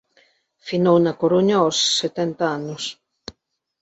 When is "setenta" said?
2.01-2.43